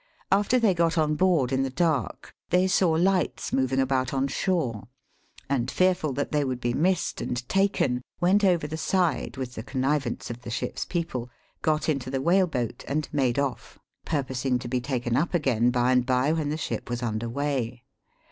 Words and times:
After 0.31 0.57
they 0.57 0.73
got 0.73 0.97
oa 0.97 1.15
toard 1.15 1.51
in 1.51 1.61
the 1.61 1.69
dark, 1.69 2.33
they 2.49 2.65
saw 2.65 2.89
lights 2.89 3.53
moving 3.53 3.79
about 3.79 4.15
on 4.15 4.27
shore, 4.27 4.87
and, 5.47 5.69
fearful 5.69 6.11
that 6.13 6.31
they 6.31 6.43
would 6.43 6.59
be 6.59 6.73
missed 6.73 7.21
and 7.21 7.47
taken, 7.47 8.01
went 8.19 8.43
over 8.43 8.65
the 8.65 8.77
side, 8.77 9.37
with 9.37 9.53
the 9.53 9.61
connivance 9.61 10.31
of 10.31 10.41
the 10.41 10.49
ship's 10.49 10.85
people, 10.85 11.29
got 11.61 11.87
into 11.87 12.09
the 12.09 12.19
whale 12.19 12.47
boat, 12.47 12.83
and 12.87 13.09
made 13.13 13.35
oif: 13.35 13.77
pur 14.03 14.23
posing 14.23 14.57
to 14.59 14.67
be 14.67 14.81
taken 14.81 15.15
up 15.15 15.35
again 15.35 15.69
by 15.69 15.91
and 15.91 16.07
by, 16.07 16.31
when 16.31 16.49
the 16.49 16.57
ship 16.57 16.89
was 16.89 17.03
under 17.03 17.29
weigh. 17.29 17.83